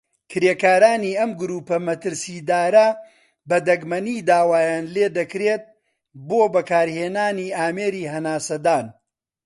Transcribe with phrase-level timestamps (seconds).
[0.31, 2.87] کرێکارانی ئەم گرووپە مەترسیدارە
[3.49, 5.63] بە دەگمەنی داوایان لێدەکرێت
[6.27, 8.85] بۆ بەکارهێنانی ئامێری هەناسەدان.